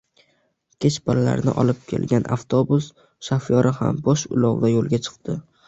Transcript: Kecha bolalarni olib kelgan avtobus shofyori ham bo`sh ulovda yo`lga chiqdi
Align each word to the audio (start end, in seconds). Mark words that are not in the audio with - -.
Kecha 0.85 1.03
bolalarni 1.09 1.53
olib 1.65 1.83
kelgan 1.91 2.25
avtobus 2.37 2.89
shofyori 3.29 3.77
ham 3.83 4.03
bo`sh 4.09 4.27
ulovda 4.39 4.77
yo`lga 4.77 5.05
chiqdi 5.11 5.41